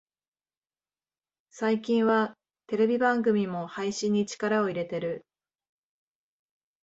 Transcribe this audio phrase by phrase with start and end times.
[1.51, 2.33] 最近は
[2.65, 5.27] テレビ番組も配信に力を入れてる